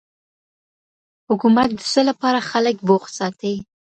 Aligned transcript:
حکومت 1.29 1.69
د 1.75 1.79
څه 1.91 2.01
لپاره 2.09 2.39
خلګ 2.49 2.75
بوخت 2.87 3.11
ساتي؟ 3.19 3.55